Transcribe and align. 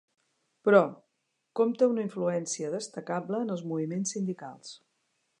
Però, 0.67 0.79
compta 1.59 1.89
una 1.91 2.05
influència 2.05 2.71
destacable 2.77 3.41
en 3.47 3.57
els 3.57 3.63
moviments 3.73 4.15
sindicals. 4.15 4.73